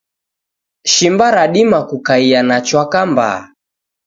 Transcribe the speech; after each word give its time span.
Shimba 0.85 1.31
radima 1.31 1.79
kukaia 1.89 2.39
na 2.47 2.57
chwaka 2.67 3.01
mbaa. 3.11 3.41